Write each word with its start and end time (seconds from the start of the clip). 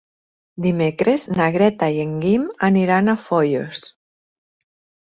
Dimecres 0.65 1.25
na 1.33 1.47
Greta 1.57 1.91
i 1.99 2.01
en 2.07 2.17
Guim 2.25 2.49
aniran 2.71 3.13
a 3.15 3.17
Foios. 3.29 3.89